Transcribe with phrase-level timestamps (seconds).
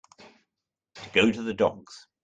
[0.95, 2.07] To go to the dogs.